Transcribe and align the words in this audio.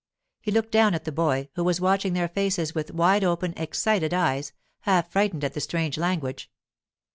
He 0.41 0.49
looked 0.49 0.71
down 0.71 0.95
at 0.95 1.03
the 1.03 1.11
boy, 1.11 1.49
who 1.53 1.63
was 1.63 1.79
watching 1.79 2.13
their 2.13 2.27
faces 2.27 2.73
with 2.73 2.89
wide 2.91 3.23
open, 3.23 3.53
excited 3.55 4.15
eyes, 4.15 4.51
half 4.79 5.11
frightened 5.11 5.43
at 5.43 5.53
the 5.53 5.61
strange 5.61 5.95
language. 5.95 6.49